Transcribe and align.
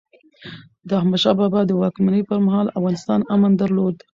د 0.87 0.89
احمد 0.99 1.19
شاه 1.23 1.35
بابا 1.39 1.61
د 1.65 1.71
واکمنۍ 1.81 2.21
پرمهال، 2.29 2.67
افغانستان 2.79 3.19
امن 3.35 3.51
درلود. 3.61 3.95